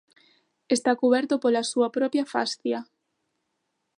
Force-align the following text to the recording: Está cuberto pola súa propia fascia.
Está 0.75 0.91
cuberto 1.01 1.33
pola 1.43 1.67
súa 1.71 1.89
propia 1.97 2.25
fascia. 2.33 2.79